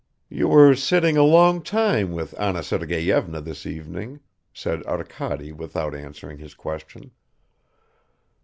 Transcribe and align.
"You 0.29 0.47
were 0.47 0.73
sitting 0.73 1.15
a 1.15 1.21
long 1.21 1.61
time 1.61 2.11
with 2.13 2.33
Anna 2.39 2.63
Sergeyevna 2.63 3.39
this 3.39 3.67
evening," 3.67 4.19
said 4.51 4.81
Arkady 4.87 5.51
without 5.51 5.93
answering 5.93 6.39
his 6.39 6.55
question. 6.55 7.11